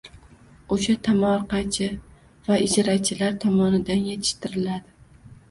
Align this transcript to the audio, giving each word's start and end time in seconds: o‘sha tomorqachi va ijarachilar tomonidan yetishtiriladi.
o‘sha 0.75 0.95
tomorqachi 1.07 1.89
va 2.49 2.57
ijarachilar 2.69 3.39
tomonidan 3.45 4.03
yetishtiriladi. 4.09 4.97